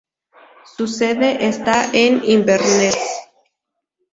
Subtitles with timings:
[0.75, 2.97] Su sede está en Inverness.